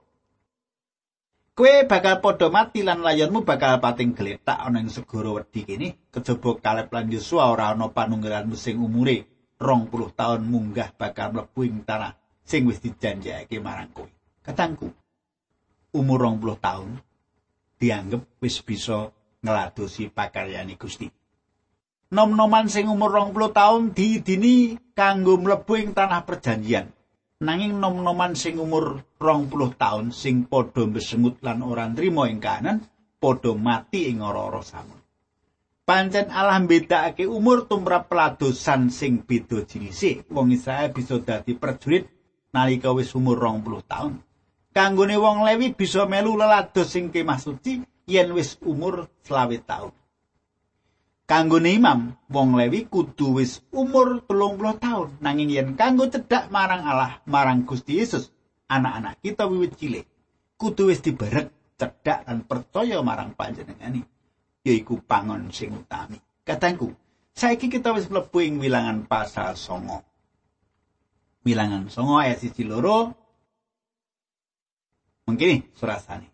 Kue 1.54 1.86
bakal 1.86 2.18
padha 2.18 2.50
mati 2.50 2.82
lan 2.82 3.06
layonmu 3.06 3.46
bakal 3.46 3.78
pating 3.78 4.18
geletak 4.18 4.58
ana 4.58 4.82
ing 4.82 4.90
segara 4.90 5.38
wedi 5.38 5.62
kene 5.62 6.10
kejaba 6.10 6.58
Kaleb 6.58 6.90
lan 6.90 7.14
Yosua 7.14 7.54
ora 7.54 7.70
ana 7.70 7.94
panunggalan 7.94 8.50
sing 8.58 8.82
umure 8.82 9.30
20 9.62 10.18
taun 10.18 10.42
munggah 10.50 10.90
bakal 10.98 11.30
mlebu 11.30 11.62
ing 11.62 11.86
tanah 11.86 12.18
sing 12.42 12.66
wis 12.66 12.82
dijanjekake 12.82 13.62
marang 13.62 13.94
kowe. 13.94 14.10
Katangku 14.42 14.90
umur 15.94 16.26
20 16.26 16.58
taun 16.58 16.98
dianggep 17.78 18.26
wis 18.42 18.58
bisa 18.66 19.14
ngladosi 19.46 20.10
pakaryane 20.10 20.74
Gusti. 20.74 21.06
Nom-noman 22.18 22.66
sing 22.66 22.90
umur 22.90 23.14
20 23.14 23.54
taun 23.54 23.94
diidini 23.94 24.74
kanggo 24.98 25.38
mlebu 25.38 25.78
ing 25.78 25.94
tanah 25.94 26.26
perjanjian. 26.26 26.90
Nanging 27.44 27.76
nom-noman 27.78 28.34
sing 28.40 28.56
umur 28.56 29.04
rong 29.20 29.52
puluh 29.52 29.76
taun 29.76 30.16
sing 30.16 30.48
padha 30.48 30.88
besengut 30.88 31.44
lan 31.44 31.60
ora 31.60 31.92
nrimo 31.92 32.24
ing 32.24 32.40
kanan 32.40 32.80
padha 33.20 33.52
mati 33.52 34.08
ing 34.08 34.24
ora-ora 34.24 34.64
samun. 34.64 35.04
Pancen 35.84 36.32
Allah 36.32 36.64
mbedakake 36.64 37.28
umur 37.28 37.68
tumrap 37.68 38.08
peladosan 38.08 38.88
sing 38.88 39.20
beda 39.28 39.68
jinise. 39.68 40.24
Wong 40.32 40.56
Israel 40.56 40.96
bisa 40.96 41.20
dadi 41.20 41.60
prajurit 41.60 42.08
nalika 42.56 42.96
wis 42.96 43.12
umur 43.12 43.36
rong 43.36 43.60
puluh 43.60 43.84
taun. 43.84 44.24
Kanggone 44.72 45.20
wong 45.20 45.44
Lewi 45.44 45.76
bisa 45.76 46.08
melu 46.08 46.40
lelados 46.40 46.88
sing 46.88 47.12
kemah 47.12 47.38
suci 47.38 47.84
yen 48.08 48.32
wis 48.32 48.56
umur 48.64 49.12
selawe 49.28 49.58
taun. 49.68 49.92
Kanggo 51.24 51.58
imam 51.60 52.20
wong 52.28 52.60
lewi 52.60 52.86
kudu 52.88 53.40
wis 53.40 53.64
umur 53.72 54.24
30 54.28 54.84
tahun. 54.84 55.10
Nanging 55.24 55.50
yen 55.52 55.70
kanggo 55.80 56.12
cedhak 56.12 56.52
marang 56.52 56.84
Allah 56.84 57.24
marang 57.24 57.64
Gusti 57.64 58.00
Yesus 58.00 58.32
anak-anak 58.68 59.24
kita 59.24 59.48
wiwit 59.48 59.80
cilik. 59.80 60.06
Kudu 60.60 60.92
wis 60.92 61.00
diberek 61.00 61.52
cedhak 61.80 62.28
dan 62.28 62.44
percaya 62.44 63.00
marang 63.00 63.36
panjenengane 63.36 64.04
yaiku 64.64 65.00
pangon 65.04 65.52
sing 65.52 65.72
utami. 65.72 66.20
Katangku 66.44 66.92
saiki 67.32 67.72
kita 67.72 67.96
wis 67.96 68.12
mlebu 68.12 68.38
ing 68.44 68.60
wilangan 68.60 69.08
pasal 69.08 69.56
songo. 69.56 70.04
Wilangan 71.44 71.88
songo 71.88 72.20
ayat 72.20 72.44
siji 72.44 72.68
loro. 72.68 73.16
Mungkin 75.24 75.72
surasane 75.80 76.33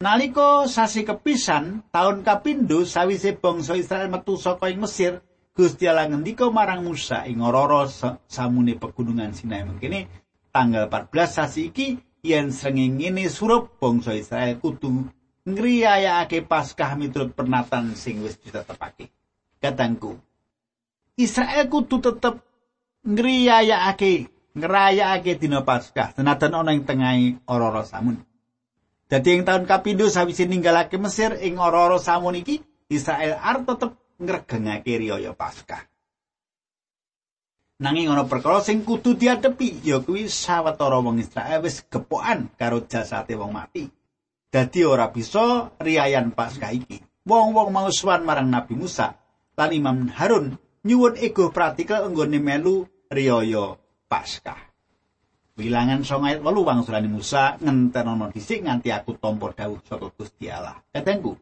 Naliko 0.00 0.64
sasi 0.64 1.04
kepisan 1.04 1.84
taun 1.92 2.24
kapindho 2.24 2.88
sawise 2.88 3.36
bangsa 3.36 3.76
Israel 3.76 4.08
metu 4.08 4.32
saka 4.40 4.72
ing 4.72 4.80
Mesir, 4.80 5.20
Gusti 5.52 5.84
Allah 5.84 6.08
ngendika 6.08 6.48
marang 6.48 6.88
Musa 6.88 7.28
ing 7.28 7.44
ora 7.44 7.84
samune 8.24 8.80
pegunungan 8.80 9.36
Sinai 9.36 9.68
mengkene 9.68 10.08
tanggal 10.56 10.88
14 10.88 11.36
sasi 11.36 11.68
iki 11.68 12.00
yen 12.24 12.48
srengenge 12.48 13.12
surup 13.28 13.76
bangsa 13.76 14.16
Israel 14.16 14.56
kudu 14.56 15.04
ngriyayake 15.44 16.48
Paskah 16.48 16.96
miturut 16.96 17.36
pernatan 17.36 17.92
sing 17.92 18.24
wis 18.24 18.40
ditetepake. 18.40 19.12
Katangku, 19.60 20.16
Israel 21.20 21.68
kudu 21.68 22.00
tetep 22.00 22.40
ngriyayake 23.04 24.32
ngrayakake 24.56 25.36
dina 25.36 25.60
Paskah 25.60 26.16
senajan 26.16 26.56
ana 26.56 26.72
ing 26.72 26.88
tengahe 26.88 27.36
ora-ora 27.44 27.84
samun. 27.84 28.29
Dadi 29.10 29.34
ing 29.34 29.42
taun 29.42 29.66
kapindho 29.66 30.06
sawise 30.06 30.46
ninggalake 30.46 30.94
Mesir 30.94 31.34
ing 31.42 31.58
ora-ora 31.58 31.98
samun 31.98 32.38
iki, 32.38 32.62
Israel 32.86 33.42
arep 33.42 33.66
tetep 33.66 33.98
ngregengake 34.22 35.02
riyaya 35.02 35.34
Paskah. 35.34 35.82
Nanging 37.82 38.06
ana 38.06 38.30
perkara 38.30 38.62
sing 38.62 38.86
kudu 38.86 39.18
diadepi, 39.18 39.82
ya 39.82 39.98
kuwi 39.98 40.30
sawetara 40.30 41.02
wong 41.02 41.18
Israel 41.18 41.66
wis 41.66 41.82
gepokan 41.90 42.54
karo 42.54 42.86
jasate 42.86 43.34
wong 43.34 43.50
mati. 43.50 43.90
Dadi 44.46 44.86
ora 44.86 45.10
bisa 45.10 45.74
riyayan 45.82 46.30
Paskah 46.30 46.70
iki. 46.70 47.02
Wong-wong 47.26 47.74
mau 47.74 47.90
suwan 47.90 48.22
marang 48.22 48.46
Nabi 48.46 48.78
Musa 48.78 49.18
lan 49.58 49.74
Imam 49.74 50.06
Harun 50.06 50.54
nyuwun 50.86 51.18
ego 51.18 51.50
praktikal 51.50 52.06
enggone 52.06 52.38
melu 52.38 52.86
riyaya 53.10 53.74
Paskah. 54.06 54.69
Bilangan 55.60 56.00
song 56.08 56.24
ayat 56.24 56.40
walu 56.40 56.64
wangsulani 56.64 57.04
Musa 57.12 57.60
ngentenono 57.60 58.32
dhisik 58.32 58.64
nganti 58.64 58.88
aku 58.96 59.20
tampa 59.20 59.52
dawuh 59.52 59.76
saka 59.84 60.08
Gusti 60.08 60.48
Allah. 60.48 60.80
Katengku. 60.88 61.36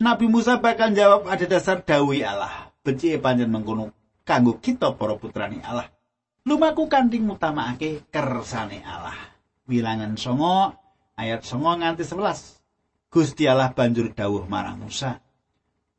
Nabi 0.00 0.32
Musa 0.32 0.56
bakal 0.56 0.96
jawab 0.96 1.28
ada 1.28 1.44
dasar 1.44 1.84
dawuh 1.84 2.16
Allah. 2.24 2.72
Becike 2.80 3.20
panjen 3.20 3.52
mengkono 3.52 3.92
kanggo 4.24 4.56
kita 4.56 4.96
para 4.96 5.20
putrani 5.20 5.60
Allah. 5.60 5.92
Lumaku 6.48 6.88
kanting 6.88 7.28
mutamakake 7.28 8.08
kersane 8.08 8.80
Allah. 8.80 9.36
Bilangan 9.68 10.16
songo 10.16 10.72
ayat 11.12 11.44
songo 11.44 11.76
nganti 11.76 12.08
11. 12.08 13.12
Gusti 13.12 13.44
Allah 13.44 13.76
banjur 13.76 14.08
dawuh 14.16 14.48
marang 14.48 14.80
Musa. 14.80 15.20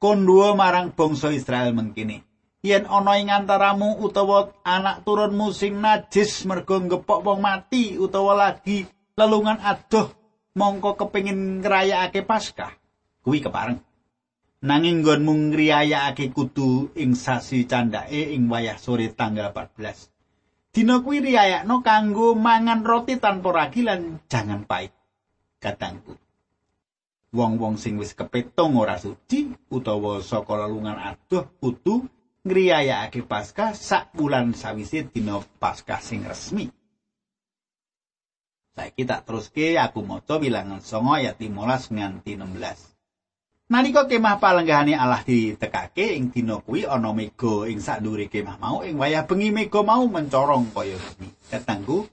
Konduo 0.01 0.57
marang 0.57 0.97
bangsa 0.97 1.29
Israel 1.29 1.77
mengkini. 1.77 2.25
Yen 2.60 2.84
ana 2.88 3.15
ing 3.15 3.32
antaramu 3.32 3.95
utawa 4.04 4.52
anak 4.67 5.08
turunmu 5.08 5.56
sing 5.56 5.80
najis 5.80 6.43
mergo 6.43 6.76
ngepok 6.80 7.24
wong 7.24 7.39
mati 7.39 7.95
utawa 7.95 8.36
lagi 8.36 8.84
lelungan 9.15 9.60
adoh 9.63 10.12
mongko 10.60 11.00
kepengin 11.00 11.63
ngrayakake 11.63 12.28
Paskah. 12.28 12.76
Kuwi 13.24 13.39
kepareng. 13.39 13.80
Nanging 14.60 15.00
nggonmu 15.00 15.56
ngriyayakake 15.56 16.36
kudu 16.36 16.91
ing 17.00 17.15
sasi 17.15 17.63
candake 17.63 18.36
ing 18.36 18.52
wayah 18.52 18.76
sore 18.76 19.08
tanggal 19.15 19.56
14 19.56 20.12
dina 20.76 21.00
kuwi 21.00 21.24
riyayakno 21.24 21.80
kanggo 21.80 22.36
mangan 22.36 22.84
roti 22.84 23.15
tanpa 23.17 23.56
ragi 23.56 23.88
lan 23.88 24.19
jangan 24.28 24.67
pahit. 24.67 24.91
Katangku. 25.63 26.15
Wong-wong 27.32 27.80
sing 27.80 27.95
wis 27.95 28.12
kepetung 28.12 28.76
ora 28.76 29.00
suci 29.00 29.48
utawa 29.72 30.19
saka 30.19 30.65
lelungan 30.65 30.98
adoh 30.98 31.48
kudu 31.62 32.18
ngriyayakake 32.43 33.28
Paskah 33.28 33.75
sak 33.75 34.15
bulan 34.15 34.56
sawise 34.56 35.08
dina 35.08 35.39
Paskah 35.39 35.99
sing 35.99 36.23
resmi. 36.23 36.71
Saiki 38.80 39.04
tak 39.04 39.28
teruske 39.28 39.75
aku 39.75 39.99
maca 40.08 40.39
bilangan 40.39 40.80
9 40.80 41.19
ayat 41.19 41.36
15 41.36 41.95
nganti 41.99 42.32
16. 42.39 42.99
Nalika 43.69 44.10
kemah 44.10 44.41
palenggahane 44.41 44.97
Allah 44.97 45.21
ditekake 45.21 46.17
ing 46.17 46.34
dina 46.34 46.58
kuwi 46.58 46.89
ana 46.89 47.13
mega 47.13 47.69
ing 47.69 47.78
sakndure 47.78 48.25
kemah 48.25 48.58
mau 48.58 48.82
ing 48.82 48.97
wayah 48.97 49.30
bengi 49.30 49.54
mega 49.54 49.86
mau 49.86 50.10
mencorong 50.10 50.73
kaya 50.73 50.97
geni. 50.97 51.30
Ketanggu 51.54 52.10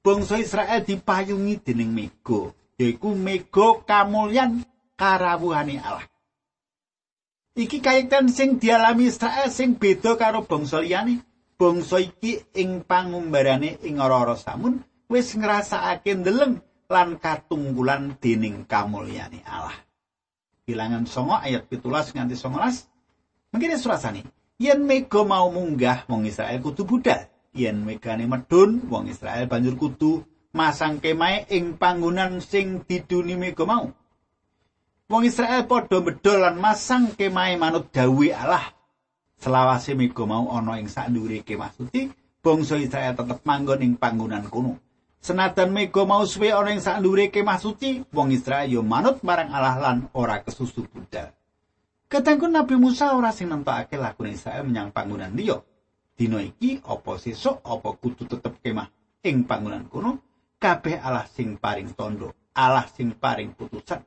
bangsa 0.00 0.40
Israel 0.40 0.80
dipayungi 0.86 1.60
dening 1.60 1.92
mega, 1.92 2.54
yaiku 2.80 3.12
mega 3.12 3.82
kamulyan 3.84 4.64
karawuhane 4.96 5.82
Allah. 5.84 6.06
Iki 7.56 7.80
kaitan 7.80 8.28
sing 8.28 8.60
dialami 8.60 9.08
Israel 9.08 9.48
sing 9.48 9.80
beda 9.80 10.20
karo 10.20 10.44
bangsa 10.44 10.84
liyane. 10.84 11.24
Bangsa 11.56 12.04
iki 12.04 12.44
ing 12.52 12.84
pangumbarane 12.84 13.80
ing 13.80 13.96
ora-ora 13.96 14.36
samun 14.36 14.84
wis 15.08 15.32
ngrasakake 15.32 16.20
ndeleng 16.20 16.60
lan 16.92 17.16
katunggulan 17.16 18.20
dening 18.20 18.68
kamulyane 18.68 19.40
Allah. 19.48 19.72
Bilangan 20.68 21.08
songo 21.08 21.40
ayat 21.40 21.64
pitulas 21.64 22.12
nganti 22.12 22.36
songolas. 22.36 22.92
Mungkin 23.56 23.80
surasane. 23.80 24.28
Yen 24.60 24.84
mega 24.84 25.24
mau 25.24 25.48
munggah 25.48 26.04
wong 26.12 26.28
Israel 26.28 26.60
kudu 26.60 26.84
budal. 26.84 27.24
Yen 27.56 27.88
megane 27.88 28.28
medun 28.28 28.84
wong 28.84 29.08
Israel 29.08 29.48
banjur 29.48 29.80
kudu 29.80 30.28
masang 30.52 31.00
kemahe 31.00 31.48
ing 31.48 31.80
panggonan 31.80 32.44
sing 32.44 32.84
diduni 32.84 33.32
mega 33.32 33.64
mau. 33.64 33.96
Wong 35.06 35.22
Israel 35.22 35.70
padha 35.70 36.02
medhol 36.02 36.42
lan 36.42 36.58
masang 36.58 37.14
kemahe 37.14 37.54
manut 37.54 37.94
dawuh 37.94 38.26
Allah. 38.34 38.74
Selawase 39.38 39.94
mega 39.94 40.26
mau 40.26 40.50
ana 40.50 40.82
ing 40.82 40.90
sandure 40.90 41.46
kemah 41.46 41.70
suci, 41.78 42.10
bangsa 42.42 42.74
Israel 42.74 43.14
tetep 43.14 43.38
manggon 43.46 43.86
ing 43.86 43.94
panggonan 43.94 44.50
kuno. 44.50 44.82
Senajan 45.22 45.70
mega 45.70 46.02
mau 46.02 46.26
suwe 46.26 46.50
ana 46.50 46.74
ing 46.74 46.82
sandure 46.82 47.30
kemah 47.30 47.54
suci, 47.62 48.02
wong 48.10 48.34
Israel 48.34 48.66
yo 48.66 48.82
manut 48.82 49.22
marang 49.22 49.54
Allah 49.54 49.78
lan 49.78 50.10
ora 50.10 50.42
kesusu 50.42 50.90
budal. 50.90 51.30
Katengku 52.10 52.50
Nabi 52.50 52.74
Musa 52.74 53.14
ora 53.14 53.30
sing 53.30 53.46
nentokake 53.46 53.94
lakune 53.94 54.34
Israel 54.34 54.66
menyang 54.66 54.90
panggonan 54.90 55.38
liya. 55.38 55.62
Dina 56.18 56.42
iki 56.42 56.82
apa 56.82 57.14
sesuk 57.22 57.62
apa 57.62 57.94
kudu 57.94 58.26
tetep 58.26 58.58
kemah 58.58 58.90
ing 59.22 59.46
panggonan 59.46 59.86
kuno, 59.86 60.18
kabeh 60.58 60.98
Allah 60.98 61.30
sing 61.30 61.62
paring 61.62 61.94
tondo, 61.94 62.34
Allah 62.58 62.90
sing 62.90 63.14
paring 63.14 63.54
putusan. 63.54 64.02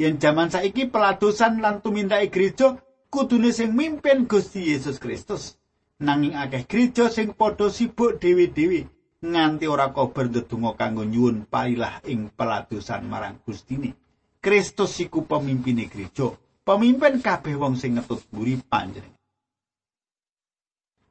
Yen 0.00 0.16
jaman 0.16 0.48
saiki 0.48 0.88
peladosan 0.88 1.60
lan 1.60 1.84
tumindake 1.84 2.32
gereja 2.32 2.80
kudune 3.12 3.52
sing 3.52 3.76
mimpin 3.76 4.24
Gusti 4.24 4.72
Yesus 4.72 4.96
Kristus. 4.96 5.60
Nanging 6.00 6.40
akeh 6.40 6.64
gereja 6.64 7.12
sing 7.12 7.36
padha 7.36 7.68
sibuk 7.68 8.16
dhewe-dhewe 8.16 8.88
nganti 9.20 9.68
ora 9.68 9.92
kober 9.92 10.32
ndedonga 10.32 10.72
kanggo 10.80 11.04
nyuwun 11.04 11.44
parilah 11.44 12.00
ing 12.08 12.32
peladosan 12.32 13.04
marang 13.12 13.44
Gustine. 13.44 13.92
Kristus 14.40 14.96
iku 15.04 15.28
pemimpine 15.28 15.84
gereja, 15.92 16.32
pemimpin 16.64 17.20
kabeh 17.20 17.60
wong 17.60 17.76
sing 17.76 18.00
ngetut 18.00 18.24
mburi 18.32 18.56
panjenengan. 18.56 19.20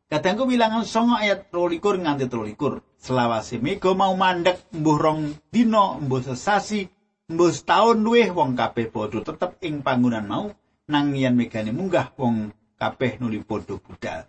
Kadangku 0.10 0.50
bilangan 0.50 0.90
songo 0.90 1.22
ayat 1.22 1.54
trolikur 1.54 2.02
nganti 2.02 2.26
trolikur. 2.26 2.82
Selawase 2.98 3.62
mega 3.62 3.94
mau 3.94 4.18
mandek 4.18 4.74
mbuh 4.74 4.98
rong 4.98 5.38
dino 5.54 6.02
mbuh 6.02 6.26
sesasi 6.26 6.90
mbuh 7.30 7.54
taun 7.62 8.02
luwih 8.02 8.34
wong 8.34 8.58
kabeh 8.58 8.90
padha 8.90 9.22
tetep 9.22 9.62
ing 9.62 9.86
panggonan 9.86 10.26
mau 10.26 10.50
nang 10.90 11.14
yen 11.14 11.38
megane 11.38 11.70
munggah 11.70 12.10
wong 12.18 12.50
kabeh 12.82 13.22
nuli 13.22 13.46
padha 13.46 13.78
budal. 13.78 14.26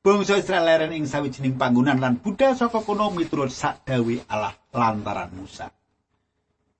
Bangsa 0.00 0.40
Israel 0.40 0.64
leren 0.64 0.96
ing 0.96 1.04
sawijining 1.04 1.60
panggonan 1.60 2.00
lan 2.00 2.16
budal 2.16 2.56
saka 2.56 2.80
kono 2.80 3.12
miturut 3.12 3.52
sak 3.52 3.84
dawe 3.84 4.14
Allah 4.32 4.56
lantaran 4.72 5.28
Musa. 5.36 5.68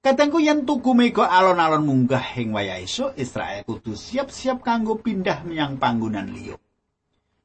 Katengku 0.01 0.41
yen 0.41 0.65
tuku 0.65 0.97
mega 0.97 1.29
alon-alon 1.29 1.85
munggah 1.85 2.25
ing 2.41 2.57
wayah 2.57 2.81
esuk 2.81 3.13
Israel 3.21 3.67
kudu 3.69 3.93
siap-siap 3.93 4.65
kanggo 4.65 4.97
pindah 4.97 5.45
menyang 5.45 5.77
panggonan 5.77 6.33
liya. 6.33 6.57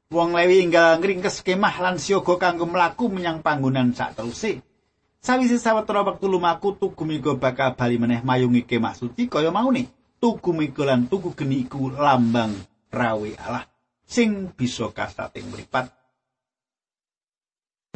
Wong 0.08 0.32
Lewi 0.32 0.64
inggal 0.64 1.02
ngringkes 1.02 1.44
kemah 1.44 1.76
lan 1.82 2.00
siaga 2.00 2.40
kanggo 2.40 2.64
mlaku 2.64 3.12
menyang 3.12 3.44
panggonan 3.44 3.92
sak 3.92 4.16
teruse. 4.16 4.62
Sawise 5.24 5.56
sawetara 5.56 6.04
wektu 6.04 6.28
lumaku 6.28 6.76
tugu 6.76 7.08
migo 7.08 7.32
bakal 7.40 7.72
bali 7.72 7.96
meneh 7.96 8.20
mayungi 8.20 8.60
kemah 8.68 8.92
suci 8.92 9.24
kaya 9.24 9.48
maune. 9.48 9.88
Tugu 10.20 10.52
migo 10.52 10.84
lan 10.84 11.08
tugu 11.08 11.32
geni 11.32 11.64
iku 11.64 11.88
lambang 11.88 12.52
rawe 12.92 13.30
Allah 13.40 13.64
sing 14.04 14.52
bisa 14.52 14.92
kastating 14.92 15.48
mripat. 15.48 15.88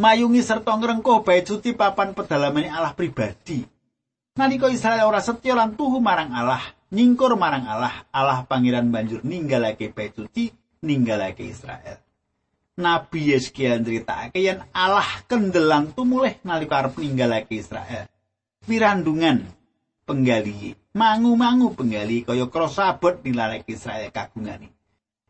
Mayungi 0.01 0.41
serta 0.41 0.73
ngrengkuh 0.73 1.21
bait 1.21 1.45
suci 1.45 1.77
papan 1.77 2.17
pedalamane 2.17 2.73
Allah 2.73 2.97
pribadi. 2.97 3.61
Nalika 4.41 4.73
Israel 4.73 5.05
ora 5.05 5.21
setya 5.21 5.53
lan 5.53 5.77
tuhu 5.77 6.01
marang 6.01 6.33
Allah, 6.33 6.64
nyingkur 6.88 7.37
marang 7.37 7.69
Allah, 7.69 8.09
Allah 8.09 8.47
pangeran 8.49 8.88
banjur 8.88 9.21
ninggalake 9.21 9.93
bait 9.93 10.17
suci, 10.17 10.49
ninggalake 10.81 11.45
Israel. 11.45 12.08
Nabi 12.79 13.35
Yeskiel 13.35 13.83
ncritakake 13.83 14.38
yen 14.38 14.62
Allah 14.71 15.27
kendelang 15.27 15.91
tumulih 15.99 16.38
nalika 16.47 16.79
arep 16.79 17.03
ninggalake 17.03 17.59
Israel. 17.59 18.07
Pirandungan 18.62 19.43
penggali, 20.07 20.79
mangu-mangu 20.95 21.75
penggali 21.75 22.23
kaya 22.23 22.47
krasa 22.47 22.95
abot 22.95 23.19
nilarake 23.27 23.75
Israel 23.75 24.14
kagungane. 24.14 24.71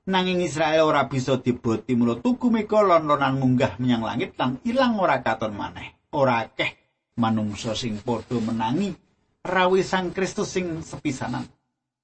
Nanging 0.08 0.44
Israel 0.44 0.88
ora 0.88 1.08
bisa 1.08 1.40
diboti 1.40 1.96
mulo 1.96 2.20
tuku 2.20 2.52
mega 2.52 2.84
lon-lonan 2.84 3.40
munggah 3.40 3.80
menyang 3.80 4.04
langit 4.04 4.36
lan 4.36 4.60
ilang 4.68 5.00
ora 5.00 5.24
katon 5.24 5.56
maneh. 5.56 6.04
Ora 6.12 6.44
akeh 6.44 6.76
manungsa 7.16 7.72
sing 7.72 7.96
padha 8.00 8.36
menangi 8.40 8.92
rawi 9.40 9.80
Sang 9.80 10.12
Kristus 10.12 10.52
sing 10.52 10.84
sepisanan. 10.84 11.48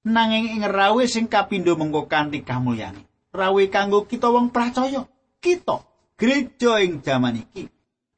Nanging 0.05 0.57
ing 0.57 0.65
rawi 0.65 1.05
sing 1.05 1.29
kapindho 1.29 1.77
mengko 1.77 2.09
kanthi 2.09 2.41
kamulyane. 2.41 3.05
Rawi 3.33 3.69
kanggo 3.69 4.05
kita 4.09 4.29
wong 4.29 4.49
percaya. 4.49 5.05
Kita 5.45 5.85
gereja 6.17 6.81
ing 6.81 7.05
jaman 7.05 7.45
iki 7.45 7.69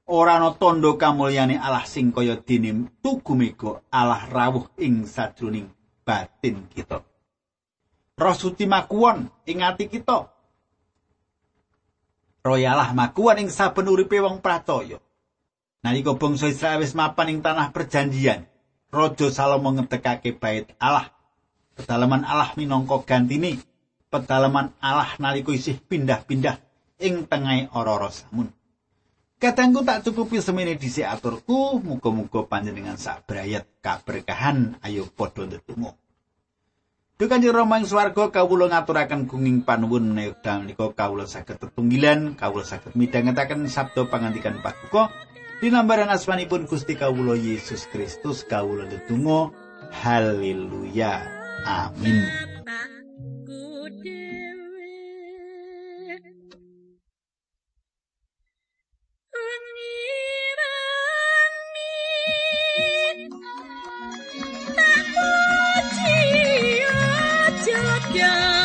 ora 0.07 0.39
ana 0.39 0.55
tandha 0.55 0.95
kamulyane 0.95 1.59
Allah 1.59 1.83
sing 1.83 2.15
kaya 2.15 2.39
dene 2.39 2.87
tugu 3.03 3.35
mega 3.35 3.83
Allah 3.91 4.23
rawuh 4.31 4.71
ing 4.79 5.03
sajroning 5.03 5.67
batin 6.07 6.71
kita. 6.71 7.03
Roh 8.17 8.33
suci 8.33 8.63
makuwon 8.63 9.27
ing 9.43 9.59
ati 9.59 9.91
kita. 9.91 10.31
Royalah 12.47 12.95
makuwon 12.95 13.43
ing 13.43 13.49
saben 13.51 13.91
uripe 13.91 14.23
wong 14.23 14.39
pracaya 14.39 15.03
Nalika 15.83 16.15
bangsa 16.15 16.47
Israel 16.47 16.81
wis 16.81 16.95
mapan 16.95 17.37
ing 17.37 17.39
tanah 17.43 17.75
perjanjian 17.75 18.47
Raja 18.87 19.27
Salomo 19.35 19.75
ngedekake 19.75 20.39
bait 20.39 20.71
Allah. 20.79 21.11
Pedalaman 21.75 22.23
Allah 22.23 22.55
minangka 22.55 23.03
gantine 23.03 23.59
pedalaman 24.07 24.71
Allah 24.79 25.11
nalika 25.19 25.51
isih 25.51 25.77
pindah-pindah 25.83 26.66
ing 27.01 27.25
tengahing 27.29 27.69
ora-ora 27.73 28.09
samun. 28.09 28.49
Katangku 29.37 29.85
tak 29.85 30.01
cukupi 30.01 30.41
semene 30.41 30.73
dhisik 30.81 31.05
aturku, 31.05 31.77
muga-muga 31.77 32.49
panjenengan 32.49 32.97
sak 32.97 33.29
brayat 33.29 33.69
kaberkahan 33.85 34.81
ayo 34.81 35.05
padha 35.13 35.45
ndedonga. 35.45 35.93
Dukan 37.17 37.41
jero 37.41 37.65
mang 37.65 37.85
swarga 37.85 38.29
kawula 38.33 38.69
ngaturaken 38.69 39.29
gunging 39.29 39.61
panuwun 39.61 40.13
menawi 40.13 40.37
dalika 40.41 40.89
kawula 40.93 41.29
saged 41.29 41.57
tetunggilan, 41.61 42.33
kawula 42.33 42.65
saged 42.65 42.93
midhangetaken 42.97 43.69
sabda 43.69 44.09
pangandikan 44.09 44.57
paduka 44.61 45.13
dinambaran 45.61 46.09
asmanipun 46.13 46.65
Gusti 46.65 46.97
kawula 46.97 47.37
Yesus 47.37 47.85
Kristus 47.93 48.41
kawula 48.41 48.89
ndedonga. 48.89 49.53
Haleluya. 50.01 51.25
Amin. 51.65 52.25
Yeah. 68.17 68.56